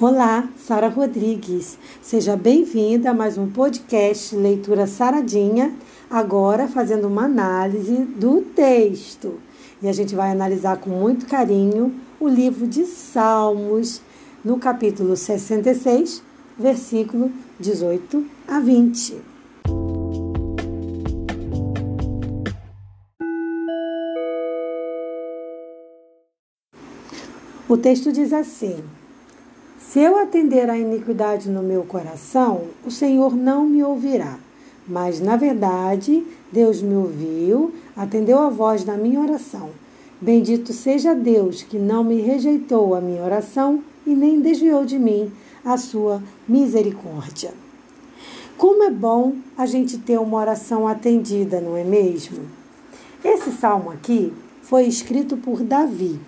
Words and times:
Olá, 0.00 0.48
Sara 0.56 0.88
Rodrigues. 0.88 1.76
Seja 2.00 2.34
bem-vinda 2.34 3.10
a 3.10 3.14
mais 3.14 3.36
um 3.36 3.50
podcast 3.50 4.34
Leitura 4.34 4.86
Saradinha, 4.86 5.74
agora 6.08 6.66
fazendo 6.66 7.06
uma 7.06 7.24
análise 7.24 8.04
do 8.16 8.40
texto. 8.40 9.38
E 9.82 9.86
a 9.86 9.92
gente 9.92 10.14
vai 10.14 10.30
analisar 10.30 10.78
com 10.78 10.88
muito 10.88 11.26
carinho 11.26 11.94
o 12.18 12.26
livro 12.26 12.66
de 12.66 12.86
Salmos, 12.86 14.00
no 14.42 14.58
capítulo 14.58 15.14
66, 15.14 16.22
versículo 16.58 17.30
18 17.58 18.24
a 18.48 18.58
20. 18.58 19.20
O 27.68 27.76
texto 27.76 28.10
diz 28.10 28.32
assim: 28.32 28.82
se 29.90 29.98
eu 29.98 30.16
atender 30.16 30.70
à 30.70 30.78
iniquidade 30.78 31.50
no 31.50 31.64
meu 31.64 31.82
coração, 31.82 32.66
o 32.86 32.92
Senhor 32.92 33.34
não 33.34 33.66
me 33.66 33.82
ouvirá. 33.82 34.38
Mas, 34.86 35.18
na 35.18 35.36
verdade, 35.36 36.24
Deus 36.52 36.80
me 36.80 36.94
ouviu, 36.94 37.74
atendeu 37.96 38.38
a 38.38 38.48
voz 38.48 38.84
da 38.84 38.96
minha 38.96 39.18
oração. 39.18 39.70
Bendito 40.20 40.72
seja 40.72 41.12
Deus 41.12 41.64
que 41.64 41.76
não 41.76 42.04
me 42.04 42.20
rejeitou 42.20 42.94
a 42.94 43.00
minha 43.00 43.24
oração 43.24 43.82
e 44.06 44.14
nem 44.14 44.40
desviou 44.40 44.84
de 44.84 44.96
mim 44.96 45.32
a 45.64 45.76
sua 45.76 46.22
misericórdia. 46.46 47.52
Como 48.56 48.84
é 48.84 48.90
bom 48.90 49.34
a 49.58 49.66
gente 49.66 49.98
ter 49.98 50.20
uma 50.20 50.38
oração 50.38 50.86
atendida, 50.86 51.60
não 51.60 51.76
é 51.76 51.82
mesmo? 51.82 52.44
Esse 53.24 53.50
salmo 53.50 53.90
aqui 53.90 54.32
foi 54.62 54.84
escrito 54.84 55.36
por 55.36 55.64
Davi. 55.64 56.20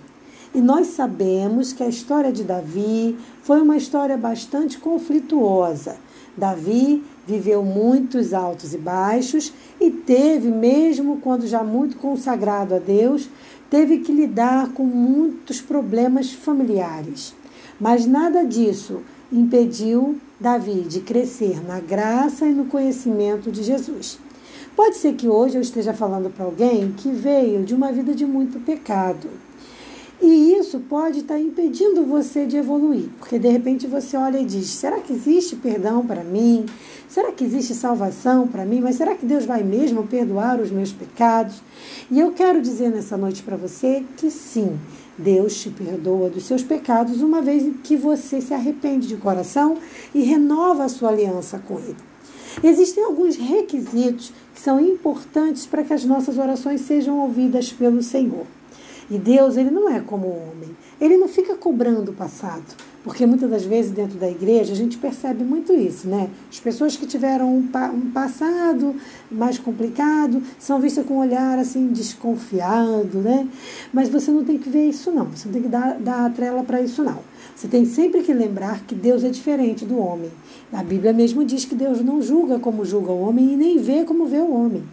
E 0.55 0.61
nós 0.61 0.89
sabemos 0.89 1.73
que 1.73 1.83
a 1.83 1.89
história 1.89 2.31
de 2.31 2.45
Davi 2.45 3.17
foi 3.43 3.63
uma 3.63 3.77
história 3.77 4.19
bastante 4.19 4.77
conflituosa. 4.79 5.97
Davi 6.37 7.03
viveu 7.27 7.65
muitos 7.65 8.35
altos 8.35 8.75
e 8.75 8.79
baixos 8.79 9.51
e 9.81 9.91
teve, 9.91 10.49
mesmo 10.49 11.19
quando 11.23 11.47
já 11.47 11.65
muito 11.65 11.97
consagrado 11.97 12.75
a 12.75 12.79
Deus, 12.79 13.31
teve 13.71 13.99
que 13.99 14.13
lidar 14.13 14.73
com 14.73 14.85
muitos 14.85 15.63
problemas 15.63 16.31
familiares. 16.33 17.35
Mas 17.81 18.05
nada 18.05 18.45
disso 18.45 19.01
impediu 19.33 20.19
Davi 20.39 20.83
de 20.83 21.01
crescer 21.01 21.67
na 21.67 21.81
graça 21.81 22.47
e 22.47 22.53
no 22.53 22.67
conhecimento 22.67 23.51
de 23.51 23.63
Jesus. 23.63 24.19
Pode 24.77 24.97
ser 24.97 25.15
que 25.15 25.29
hoje 25.29 25.57
eu 25.57 25.63
esteja 25.63 25.95
falando 25.95 26.29
para 26.29 26.45
alguém 26.45 26.93
que 26.93 27.11
veio 27.11 27.65
de 27.65 27.75
uma 27.75 27.91
vida 27.91 28.15
de 28.15 28.27
muito 28.27 28.61
pecado 28.61 29.31
e 30.23 30.55
isso 30.57 30.79
pode 30.89 31.19
estar 31.19 31.39
impedindo 31.39 32.05
você 32.05 32.47
de 32.47 32.57
evoluir, 32.57 33.09
porque 33.19 33.41
de 33.41 33.49
repente 33.49 33.89
você 33.89 34.17
olha 34.17 34.39
e 34.39 34.45
diz: 34.45 34.69
será 34.69 35.01
que 35.01 35.13
existe 35.13 35.57
perdão 35.57 36.07
para 36.07 36.23
mim? 36.23 36.65
Será 37.09 37.33
que 37.33 37.45
existe 37.45 37.75
salvação 37.75 38.47
para 38.47 38.65
mim? 38.65 38.81
Mas 38.81 38.97
será 38.97 39.17
que 39.17 39.27
Deus 39.27 39.45
vai 39.45 39.65
mesmo 39.65 40.07
perdoar 40.07 40.61
os 40.61 40.71
meus 40.71 40.93
pecados? 40.93 41.61
E 42.09 42.21
eu 42.21 42.31
quero 42.31 42.63
dizer 42.63 42.91
nessa 42.91 43.17
noite 43.17 43.43
para 43.43 43.57
você 43.57 44.05
que 44.17 44.31
sim, 44.31 44.79
Deus 45.19 45.61
te 45.61 45.71
perdoa 45.71 46.31
dos 46.31 46.45
seus 46.45 46.63
pecados 46.63 47.21
uma 47.21 47.43
vez 47.43 47.71
que 47.83 47.97
você 47.97 48.41
se 48.41 48.55
arrepende 48.55 49.09
de 49.09 49.17
coração 49.17 49.77
e 50.15 50.23
renova 50.23 50.85
a 50.85 50.89
sua 50.89 51.09
aliança 51.09 51.59
com 51.59 51.79
Ele. 51.81 51.97
Existem 52.63 53.03
alguns 53.03 53.37
requisitos 53.37 54.33
que 54.55 54.61
são 54.61 54.81
importantes 54.81 55.67
para 55.67 55.83
que 55.83 55.93
as 55.93 56.05
nossas 56.05 56.39
orações 56.39 56.83
sejam 56.83 57.19
ouvidas 57.19 57.73
pelo 57.73 58.03
Senhor. 58.03 58.47
E 59.13 59.19
Deus, 59.19 59.59
ele 59.59 59.71
não 59.71 59.91
é 59.91 60.01
como 60.01 60.27
o 60.27 60.31
homem. 60.31 60.75
Ele 60.99 61.19
não 61.19 61.29
fica 61.29 61.55
cobrando 61.55 62.13
o 62.13 62.15
passado. 62.15 62.65
Porque 63.05 63.27
muitas 63.27 63.51
das 63.51 63.65
vezes 63.65 63.91
dentro 63.91 64.19
da 64.19 64.31
igreja 64.31 64.73
a 64.73 64.77
gente 64.77 64.97
percebe 64.97 65.45
muito 65.45 65.71
isso, 65.75 66.09
né? 66.09 66.31
As 66.51 66.61
pessoas 66.61 66.97
que 66.97 67.05
tiveram 67.05 67.57
um, 67.57 67.67
pa 67.67 67.91
um 67.91 68.11
passado 68.13 68.95
mais 69.31 69.59
complicado 69.59 70.41
são 70.59 70.81
vistas 70.81 71.05
com 71.05 71.15
um 71.15 71.19
olhar 71.19 71.59
assim 71.59 71.89
desconfiado, 71.89 73.19
né? 73.19 73.47
Mas 73.93 74.09
você 74.09 74.31
não 74.31 74.45
tem 74.45 74.57
que 74.57 74.71
ver 74.71 74.89
isso 74.89 75.11
não, 75.11 75.27
você 75.27 75.47
não 75.47 75.53
tem 75.53 75.63
que 75.63 75.69
dar, 75.69 75.99
dar 75.99 76.27
a 76.27 76.31
trela 76.31 76.63
para 76.63 76.81
isso 76.81 77.03
não. 77.03 77.19
Você 77.55 77.67
tem 77.67 77.85
sempre 77.85 78.23
que 78.23 78.33
lembrar 78.33 78.81
que 78.87 78.95
Deus 78.95 79.25
é 79.25 79.29
diferente 79.29 79.85
do 79.85 79.99
homem. 79.99 80.31
A 80.73 80.83
Bíblia 80.83 81.13
mesmo 81.13 81.45
diz 81.45 81.65
que 81.65 81.75
Deus 81.75 82.01
não 82.01 82.23
julga 82.23 82.59
como 82.61 82.85
julga 82.85 83.11
o 83.11 83.21
homem 83.21 83.53
e 83.53 83.57
nem 83.57 83.79
vê 83.79 84.05
como 84.05 84.27
vê 84.27 84.39
o 84.39 84.53
homem. 84.53 84.85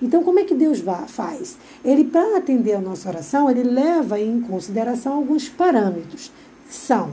Então, 0.00 0.22
como 0.22 0.38
é 0.38 0.44
que 0.44 0.54
Deus 0.54 0.82
faz? 1.08 1.56
Ele, 1.84 2.04
para 2.04 2.38
atender 2.38 2.74
a 2.74 2.80
nossa 2.80 3.08
oração, 3.08 3.50
ele 3.50 3.62
leva 3.62 4.18
em 4.18 4.40
consideração 4.40 5.14
alguns 5.14 5.48
parâmetros. 5.48 6.30
São, 6.68 7.12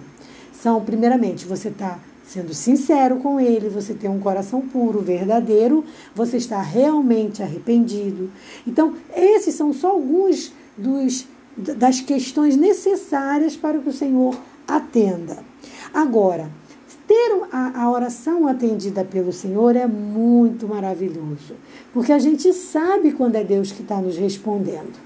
são 0.52 0.84
primeiramente, 0.84 1.46
você 1.46 1.70
está 1.70 2.00
sendo 2.26 2.54
sincero 2.54 3.18
com 3.18 3.40
ele, 3.40 3.68
você 3.68 3.94
tem 3.94 4.10
um 4.10 4.20
coração 4.20 4.62
puro, 4.62 5.02
verdadeiro, 5.02 5.84
você 6.16 6.38
está 6.38 6.62
realmente 6.62 7.44
arrependido. 7.44 8.32
Então, 8.66 8.96
esses 9.14 9.54
são 9.56 9.74
só 9.74 9.90
alguns 9.90 10.54
dos, 10.78 11.28
das 11.58 12.00
questões 12.00 12.56
necessárias 12.56 13.58
para 13.58 13.80
que 13.80 13.90
o 13.90 13.94
Senhor 13.94 14.40
atenda. 14.66 15.44
Agora, 15.94 16.50
ter 17.12 17.44
a, 17.52 17.84
a 17.84 17.92
oração 17.92 18.48
atendida 18.48 19.04
pelo 19.04 19.34
Senhor 19.34 19.76
é 19.76 19.86
muito 19.86 20.66
maravilhoso, 20.66 21.56
porque 21.92 22.14
a 22.14 22.20
gente 22.20 22.54
sabe 22.54 23.12
quando 23.12 23.36
é 23.36 23.44
Deus 23.44 23.70
que 23.74 23.82
está 23.82 23.98
nos 23.98 24.16
respondendo. 24.16 24.98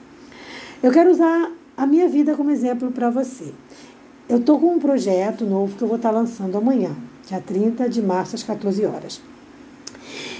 Eu 0.83 0.91
quero 0.91 1.09
usar 1.09 1.51
a 1.75 1.87
minha 1.87 2.07
vida 2.07 2.35
como 2.35 2.51
exemplo 2.51 2.91
para 2.91 3.09
você. 3.09 3.51
Eu 4.29 4.37
estou 4.37 4.59
com 4.59 4.75
um 4.75 4.79
projeto 4.79 5.45
novo 5.45 5.75
que 5.75 5.81
eu 5.81 5.87
vou 5.87 5.97
estar 5.97 6.11
tá 6.11 6.15
lançando 6.15 6.55
amanhã, 6.55 6.95
dia 7.25 7.41
30 7.41 7.89
de 7.89 8.03
março, 8.03 8.35
às 8.35 8.43
14 8.43 8.85
horas. 8.85 9.19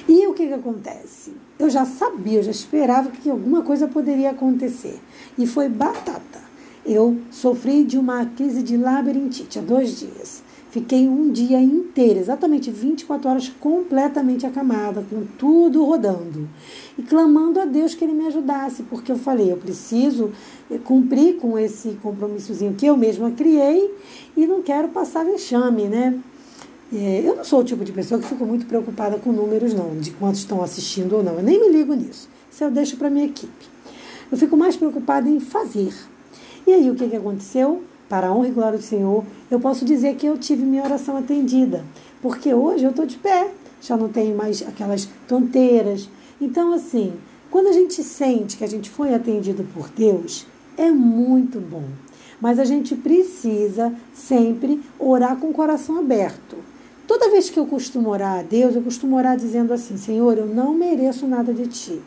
E 0.07 0.27
o 0.27 0.35
que, 0.35 0.45
que 0.45 0.53
acontece? 0.53 1.33
Eu 1.57 1.67
já 1.71 1.83
sabia, 1.83 2.37
eu 2.37 2.43
já 2.43 2.51
esperava 2.51 3.09
que 3.09 3.27
alguma 3.27 3.63
coisa 3.63 3.87
poderia 3.87 4.29
acontecer. 4.29 4.99
E 5.35 5.47
foi 5.47 5.67
batata. 5.67 6.45
Eu 6.85 7.17
sofri 7.31 7.83
de 7.83 7.97
uma 7.97 8.23
crise 8.27 8.61
de 8.61 8.77
labirintite 8.77 9.57
há 9.57 9.63
dois 9.63 9.97
dias. 9.99 10.44
Fiquei 10.75 11.07
um 11.07 11.31
dia 11.31 11.61
inteiro, 11.61 12.19
exatamente 12.19 12.69
24 12.69 13.29
horas, 13.29 13.47
completamente 13.61 14.45
acamada, 14.45 15.05
com 15.09 15.25
tudo 15.37 15.85
rodando. 15.85 16.49
E 16.99 17.01
clamando 17.01 17.61
a 17.61 17.65
Deus 17.65 17.95
que 17.95 18.03
Ele 18.03 18.11
me 18.11 18.27
ajudasse, 18.27 18.83
porque 18.83 19.09
eu 19.09 19.17
falei, 19.17 19.49
eu 19.49 19.55
preciso 19.55 20.33
eh, 20.69 20.77
cumprir 20.77 21.37
com 21.37 21.57
esse 21.57 21.97
compromissozinho 22.03 22.73
que 22.73 22.85
eu 22.85 22.97
mesma 22.97 23.31
criei 23.31 23.89
e 24.35 24.45
não 24.45 24.61
quero 24.61 24.89
passar 24.89 25.23
vexame, 25.23 25.83
né? 25.83 26.19
É, 26.93 27.21
eu 27.23 27.37
não 27.37 27.45
sou 27.45 27.61
o 27.61 27.63
tipo 27.63 27.85
de 27.85 27.93
pessoa 27.93 28.19
que 28.19 28.27
fico 28.27 28.45
muito 28.45 28.65
preocupada 28.65 29.17
com 29.17 29.31
números, 29.31 29.73
não, 29.73 29.95
de 29.95 30.11
quantos 30.11 30.41
estão 30.41 30.61
assistindo 30.61 31.15
ou 31.15 31.23
não. 31.23 31.35
Eu 31.35 31.43
nem 31.43 31.57
me 31.57 31.69
ligo 31.69 31.93
nisso. 31.93 32.27
Isso 32.51 32.65
eu 32.65 32.69
deixo 32.69 32.97
para 32.97 33.09
minha 33.09 33.27
equipe. 33.27 33.65
Eu 34.29 34.37
fico 34.37 34.57
mais 34.57 34.75
preocupada 34.75 35.29
em 35.29 35.39
fazer. 35.39 35.93
E 36.67 36.73
aí, 36.73 36.91
o 36.91 36.95
que, 36.95 37.07
que 37.07 37.15
aconteceu? 37.15 37.81
Para 38.09 38.27
a 38.27 38.33
honra 38.33 38.47
e 38.47 38.51
glória 38.51 38.77
do 38.77 38.83
Senhor, 38.83 39.23
eu 39.49 39.59
posso 39.59 39.85
dizer 39.85 40.15
que 40.15 40.25
eu 40.25 40.37
tive 40.37 40.63
minha 40.63 40.83
oração 40.83 41.17
atendida, 41.17 41.83
porque 42.21 42.53
hoje 42.53 42.83
eu 42.83 42.91
estou 42.91 43.05
de 43.05 43.17
pé, 43.17 43.51
já 43.81 43.97
não 43.97 44.09
tenho 44.09 44.35
mais 44.35 44.61
aquelas 44.61 45.07
tonteiras. 45.27 46.09
Então, 46.39 46.73
assim, 46.73 47.13
quando 47.49 47.67
a 47.67 47.73
gente 47.73 48.03
sente 48.03 48.57
que 48.57 48.63
a 48.63 48.67
gente 48.67 48.89
foi 48.89 49.13
atendido 49.13 49.63
por 49.73 49.89
Deus, 49.89 50.45
é 50.77 50.91
muito 50.91 51.59
bom. 51.59 51.83
Mas 52.39 52.59
a 52.59 52.65
gente 52.65 52.95
precisa 52.95 53.93
sempre 54.13 54.81
orar 54.99 55.37
com 55.37 55.49
o 55.49 55.53
coração 55.53 55.97
aberto. 55.97 56.57
Toda 57.07 57.29
vez 57.29 57.49
que 57.49 57.57
eu 57.57 57.65
costumo 57.65 58.09
orar 58.09 58.39
a 58.39 58.43
Deus, 58.43 58.75
eu 58.75 58.81
costumo 58.81 59.15
orar 59.15 59.37
dizendo 59.37 59.73
assim: 59.73 59.95
Senhor, 59.95 60.37
eu 60.37 60.45
não 60.45 60.73
mereço 60.73 61.27
nada 61.27 61.53
de 61.53 61.67
ti. 61.67 62.01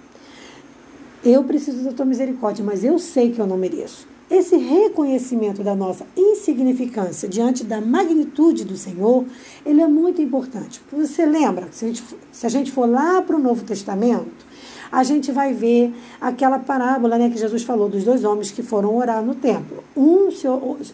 Eu 1.25 1.44
preciso 1.44 1.82
da 1.82 1.92
tua 1.92 2.04
misericórdia, 2.04 2.64
mas 2.64 2.84
eu 2.84 2.98
sei 2.98 3.32
que 3.32 3.41
eu 3.41 3.47
não 3.47 3.56
mereço. 3.56 4.06
Esse 4.30 4.56
reconhecimento 4.56 5.62
da 5.62 5.74
nossa 5.74 6.06
insignificância 6.14 7.26
diante 7.26 7.64
da 7.64 7.80
magnitude 7.80 8.64
do 8.64 8.76
Senhor, 8.76 9.25
ele 9.64 9.80
é 9.80 9.86
muito 9.86 10.20
importante. 10.20 10.82
Você 10.92 11.25
lembra, 11.25 11.69
se 11.72 11.84
a 11.86 11.88
gente, 11.88 12.04
se 12.30 12.46
a 12.46 12.48
gente 12.50 12.70
for 12.70 12.88
lá 12.88 13.22
para 13.22 13.36
o 13.36 13.38
Novo 13.38 13.64
Testamento, 13.64 14.46
a 14.92 15.02
gente 15.02 15.32
vai 15.32 15.52
ver 15.52 15.94
aquela 16.20 16.58
parábola 16.58 17.19
né, 17.19 17.30
que 17.30 17.38
Jesus 17.38 17.62
falou 17.62 17.88
dos 17.88 18.04
dois 18.04 18.25
homens 18.25 18.50
que 18.50 18.62
foram 18.62 18.96
orar 18.96 19.22
no 19.22 19.34
templo. 19.34 19.82
Um 19.96 20.28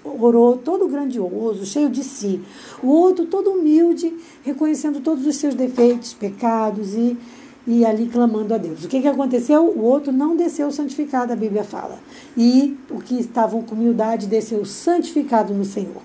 orou 0.04 0.56
todo 0.56 0.88
grandioso, 0.88 1.64
cheio 1.64 1.88
de 1.88 2.04
si. 2.04 2.40
O 2.82 2.88
outro 2.88 3.26
todo 3.26 3.50
humilde, 3.50 4.14
reconhecendo 4.42 5.00
todos 5.00 5.26
os 5.26 5.36
seus 5.36 5.54
defeitos, 5.54 6.12
pecados 6.12 6.94
e 6.94 7.16
e 7.66 7.84
ali 7.84 8.06
clamando 8.06 8.54
a 8.54 8.58
Deus. 8.58 8.84
O 8.84 8.88
que, 8.88 9.00
que 9.00 9.08
aconteceu? 9.08 9.64
O 9.64 9.82
outro 9.82 10.12
não 10.12 10.36
desceu 10.36 10.70
santificado, 10.70 11.32
a 11.32 11.36
Bíblia 11.36 11.64
fala. 11.64 11.98
E 12.36 12.76
o 12.90 12.98
que 12.98 13.18
estavam 13.18 13.62
com 13.62 13.74
humildade 13.74 14.26
desceu 14.26 14.64
santificado 14.64 15.54
no 15.54 15.64
Senhor. 15.64 16.02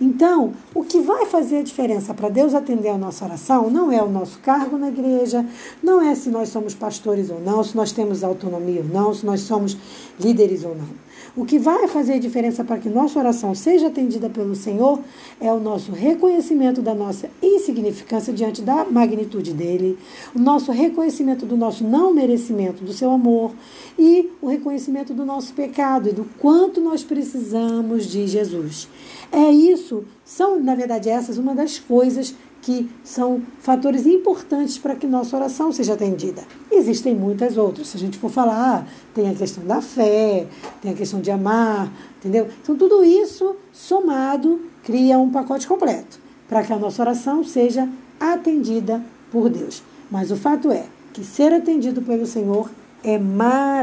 Então, 0.00 0.52
o 0.74 0.84
que 0.84 1.00
vai 1.00 1.24
fazer 1.24 1.58
a 1.58 1.62
diferença 1.62 2.12
para 2.12 2.28
Deus 2.28 2.54
atender 2.54 2.90
a 2.90 2.98
nossa 2.98 3.24
oração 3.24 3.70
não 3.70 3.90
é 3.90 4.02
o 4.02 4.10
nosso 4.10 4.38
cargo 4.40 4.76
na 4.76 4.88
igreja, 4.88 5.44
não 5.82 6.02
é 6.02 6.14
se 6.14 6.28
nós 6.28 6.50
somos 6.50 6.74
pastores 6.74 7.30
ou 7.30 7.40
não, 7.40 7.64
se 7.64 7.74
nós 7.74 7.92
temos 7.92 8.22
autonomia 8.22 8.82
ou 8.82 8.88
não, 8.88 9.14
se 9.14 9.24
nós 9.24 9.40
somos 9.40 9.76
líderes 10.20 10.64
ou 10.64 10.74
não. 10.74 11.05
O 11.36 11.44
que 11.44 11.58
vai 11.58 11.86
fazer 11.88 12.18
diferença 12.18 12.64
para 12.64 12.78
que 12.78 12.88
nossa 12.88 13.18
oração 13.18 13.54
seja 13.54 13.88
atendida 13.88 14.28
pelo 14.28 14.54
Senhor 14.54 15.00
é 15.40 15.52
o 15.52 15.60
nosso 15.60 15.92
reconhecimento 15.92 16.80
da 16.80 16.94
nossa 16.94 17.28
insignificância 17.42 18.32
diante 18.32 18.62
da 18.62 18.84
magnitude 18.84 19.52
dele, 19.52 19.98
o 20.34 20.38
nosso 20.38 20.72
reconhecimento 20.72 21.44
do 21.44 21.56
nosso 21.56 21.84
não 21.84 22.12
merecimento 22.12 22.84
do 22.84 22.92
seu 22.92 23.10
amor 23.10 23.52
e 23.98 24.30
o 24.40 24.48
reconhecimento 24.48 25.12
do 25.12 25.24
nosso 25.24 25.52
pecado 25.52 26.08
e 26.08 26.12
do 26.12 26.24
quanto 26.38 26.80
nós 26.80 27.04
precisamos 27.04 28.06
de 28.06 28.26
Jesus. 28.26 28.88
É 29.30 29.50
isso, 29.50 30.04
são, 30.24 30.58
na 30.60 30.74
verdade, 30.74 31.08
essas 31.08 31.36
uma 31.38 31.54
das 31.54 31.78
coisas 31.78 32.34
que 32.66 32.90
são 33.04 33.40
fatores 33.60 34.06
importantes 34.06 34.76
para 34.76 34.96
que 34.96 35.06
nossa 35.06 35.36
oração 35.36 35.70
seja 35.70 35.92
atendida. 35.92 36.42
Existem 36.68 37.14
muitas 37.14 37.56
outras. 37.56 37.86
Se 37.86 37.96
a 37.96 38.00
gente 38.00 38.18
for 38.18 38.28
falar, 38.28 38.80
ah, 38.80 38.84
tem 39.14 39.30
a 39.30 39.34
questão 39.36 39.64
da 39.64 39.80
fé, 39.80 40.48
tem 40.82 40.90
a 40.90 40.94
questão 40.94 41.20
de 41.20 41.30
amar, 41.30 41.88
entendeu? 42.18 42.48
Então, 42.60 42.74
tudo 42.74 43.04
isso 43.04 43.54
somado 43.72 44.62
cria 44.82 45.16
um 45.16 45.30
pacote 45.30 45.64
completo 45.68 46.18
para 46.48 46.64
que 46.64 46.72
a 46.72 46.76
nossa 46.76 47.00
oração 47.02 47.44
seja 47.44 47.88
atendida 48.18 49.00
por 49.30 49.48
Deus. 49.48 49.80
Mas 50.10 50.32
o 50.32 50.36
fato 50.36 50.72
é 50.72 50.86
que 51.12 51.22
ser 51.22 51.52
atendido 51.52 52.02
pelo 52.02 52.26
Senhor 52.26 52.68
é 53.04 53.16
maravilhoso. 53.16 53.76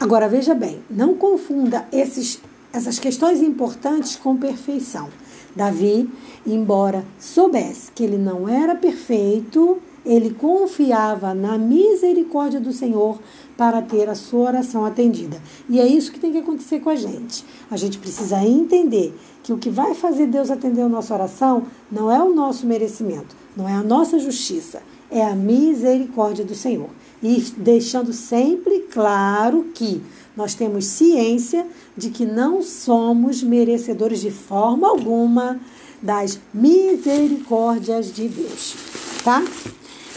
Agora 0.00 0.26
veja 0.26 0.54
bem, 0.54 0.82
não 0.88 1.12
confunda 1.14 1.86
esses, 1.92 2.40
essas 2.72 2.98
questões 2.98 3.42
importantes 3.42 4.16
com 4.16 4.38
perfeição. 4.38 5.10
Davi, 5.54 6.08
embora 6.46 7.04
soubesse 7.18 7.92
que 7.92 8.02
ele 8.02 8.18
não 8.18 8.48
era 8.48 8.74
perfeito, 8.74 9.78
ele 10.04 10.30
confiava 10.30 11.32
na 11.32 11.56
misericórdia 11.56 12.60
do 12.60 12.72
Senhor 12.72 13.18
para 13.56 13.80
ter 13.80 14.08
a 14.08 14.14
sua 14.14 14.48
oração 14.48 14.84
atendida. 14.84 15.40
E 15.68 15.80
é 15.80 15.86
isso 15.86 16.10
que 16.10 16.18
tem 16.18 16.32
que 16.32 16.38
acontecer 16.38 16.80
com 16.80 16.90
a 16.90 16.96
gente. 16.96 17.44
A 17.70 17.76
gente 17.76 17.98
precisa 17.98 18.42
entender 18.44 19.14
que 19.42 19.52
o 19.52 19.58
que 19.58 19.70
vai 19.70 19.94
fazer 19.94 20.26
Deus 20.26 20.50
atender 20.50 20.82
a 20.82 20.88
nossa 20.88 21.14
oração 21.14 21.64
não 21.90 22.10
é 22.10 22.22
o 22.22 22.34
nosso 22.34 22.66
merecimento, 22.66 23.36
não 23.56 23.68
é 23.68 23.74
a 23.74 23.82
nossa 23.82 24.18
justiça, 24.18 24.82
é 25.10 25.24
a 25.24 25.34
misericórdia 25.34 26.44
do 26.44 26.54
Senhor. 26.54 26.88
E 27.22 27.40
deixando 27.56 28.12
sempre 28.12 28.80
claro 28.90 29.66
que 29.74 30.02
nós 30.36 30.54
temos 30.54 30.86
ciência 30.86 31.66
de 31.96 32.10
que 32.10 32.24
não 32.24 32.62
somos 32.62 33.42
merecedores 33.42 34.20
de 34.20 34.30
forma 34.30 34.88
alguma 34.88 35.60
das 36.02 36.40
misericórdias 36.52 38.12
de 38.12 38.28
Deus, 38.28 38.74
tá? 39.22 39.42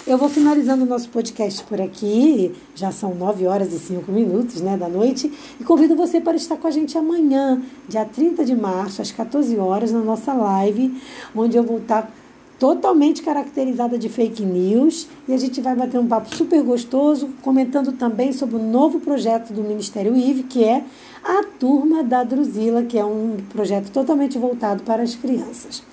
Eu 0.07 0.19
vou 0.19 0.29
finalizando 0.29 0.83
o 0.83 0.87
nosso 0.87 1.09
podcast 1.09 1.63
por 1.63 1.81
aqui, 1.81 2.53
já 2.75 2.91
são 2.91 3.15
9 3.15 3.47
horas 3.47 3.73
e 3.73 3.79
5 3.79 4.11
minutos 4.11 4.61
né, 4.61 4.77
da 4.77 4.87
noite, 4.87 5.31
e 5.59 5.63
convido 5.63 5.95
você 5.95 6.21
para 6.21 6.37
estar 6.37 6.57
com 6.57 6.67
a 6.67 6.71
gente 6.71 6.95
amanhã, 6.95 7.59
dia 7.89 8.05
30 8.05 8.45
de 8.45 8.55
março, 8.55 9.01
às 9.01 9.11
14 9.11 9.57
horas, 9.57 9.91
na 9.91 10.01
nossa 10.01 10.31
live, 10.31 10.95
onde 11.35 11.57
eu 11.57 11.63
vou 11.63 11.79
estar 11.79 12.13
totalmente 12.59 13.21
caracterizada 13.21 13.97
de 13.97 14.07
fake 14.09 14.43
news 14.43 15.07
e 15.27 15.33
a 15.33 15.37
gente 15.37 15.59
vai 15.61 15.75
bater 15.75 15.99
um 15.99 16.07
papo 16.07 16.33
super 16.35 16.61
gostoso, 16.63 17.29
comentando 17.41 17.91
também 17.91 18.31
sobre 18.31 18.55
o 18.55 18.59
novo 18.59 18.99
projeto 18.99 19.51
do 19.51 19.61
Ministério 19.61 20.15
IVE, 20.15 20.43
que 20.43 20.63
é 20.63 20.83
a 21.23 21.43
Turma 21.59 22.03
da 22.03 22.23
Druzila, 22.23 22.83
que 22.83 22.97
é 22.97 23.03
um 23.03 23.37
projeto 23.49 23.91
totalmente 23.91 24.37
voltado 24.37 24.83
para 24.83 25.03
as 25.03 25.15
crianças. 25.15 25.83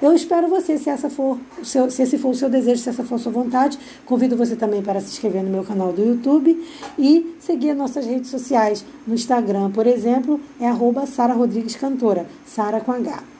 Eu 0.00 0.12
espero 0.12 0.48
você, 0.48 0.78
se, 0.78 0.90
essa 0.90 1.08
for 1.08 1.38
se 1.62 1.78
esse 2.02 2.18
for 2.18 2.30
o 2.30 2.34
seu 2.34 2.50
desejo, 2.50 2.82
se 2.82 2.88
essa 2.88 3.04
for 3.04 3.14
a 3.14 3.18
sua 3.18 3.32
vontade, 3.32 3.78
convido 4.04 4.36
você 4.36 4.56
também 4.56 4.82
para 4.82 5.00
se 5.00 5.12
inscrever 5.12 5.42
no 5.42 5.50
meu 5.50 5.64
canal 5.64 5.92
do 5.92 6.02
YouTube 6.02 6.60
e 6.98 7.36
seguir 7.38 7.70
as 7.70 7.76
nossas 7.76 8.04
redes 8.04 8.30
sociais. 8.30 8.84
No 9.06 9.14
Instagram, 9.14 9.70
por 9.70 9.86
exemplo, 9.86 10.40
é 10.60 10.68
arroba 10.68 11.06
Sara 11.06 11.34
Rodrigues 11.34 11.76
Cantora, 11.76 12.26
Sara 12.44 12.80
com 12.80 12.92
H. 12.92 13.31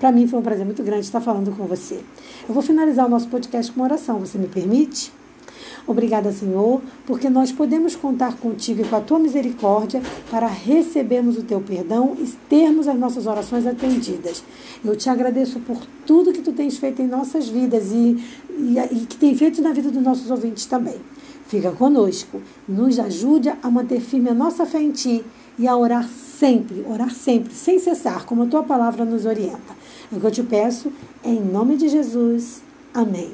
Para 0.00 0.10
mim 0.10 0.26
foi 0.26 0.38
um 0.38 0.42
prazer 0.42 0.64
muito 0.64 0.82
grande 0.82 1.04
estar 1.04 1.20
falando 1.20 1.54
com 1.54 1.66
você. 1.66 2.00
Eu 2.48 2.54
vou 2.54 2.62
finalizar 2.62 3.04
o 3.04 3.08
nosso 3.10 3.28
podcast 3.28 3.70
com 3.70 3.80
uma 3.80 3.86
oração, 3.86 4.18
você 4.18 4.38
me 4.38 4.48
permite? 4.48 5.12
Obrigada, 5.86 6.32
Senhor, 6.32 6.80
porque 7.06 7.28
nós 7.28 7.52
podemos 7.52 7.94
contar 7.94 8.38
contigo 8.38 8.80
e 8.80 8.84
com 8.84 8.96
a 8.96 9.00
tua 9.02 9.18
misericórdia 9.18 10.00
para 10.30 10.46
recebermos 10.46 11.36
o 11.36 11.42
teu 11.42 11.60
perdão 11.60 12.16
e 12.18 12.26
termos 12.48 12.88
as 12.88 12.98
nossas 12.98 13.26
orações 13.26 13.66
atendidas. 13.66 14.42
Eu 14.82 14.96
te 14.96 15.10
agradeço 15.10 15.60
por 15.60 15.76
tudo 16.06 16.32
que 16.32 16.40
tu 16.40 16.52
tens 16.52 16.78
feito 16.78 17.02
em 17.02 17.06
nossas 17.06 17.48
vidas 17.48 17.92
e, 17.92 18.16
e, 18.58 18.78
e 18.78 19.06
que 19.06 19.16
tem 19.16 19.34
feito 19.36 19.60
na 19.60 19.72
vida 19.72 19.90
dos 19.90 20.02
nossos 20.02 20.30
ouvintes 20.30 20.64
também. 20.64 20.96
Fica 21.46 21.72
conosco, 21.72 22.40
nos 22.66 22.98
ajude 22.98 23.52
a 23.62 23.70
manter 23.70 24.00
firme 24.00 24.30
a 24.30 24.34
nossa 24.34 24.64
fé 24.64 24.80
em 24.80 24.92
ti 24.92 25.22
e 25.58 25.68
a 25.68 25.76
orar 25.76 26.08
sempre, 26.08 26.86
orar 26.88 27.10
sempre, 27.10 27.52
sem 27.52 27.78
cessar, 27.78 28.24
como 28.24 28.44
a 28.44 28.46
tua 28.46 28.62
palavra 28.62 29.04
nos 29.04 29.26
orienta. 29.26 29.79
É 30.12 30.16
o 30.16 30.20
que 30.20 30.26
eu 30.26 30.30
te 30.30 30.42
peço, 30.42 30.92
em 31.24 31.40
nome 31.40 31.76
de 31.76 31.88
Jesus. 31.88 32.62
Amém. 32.92 33.32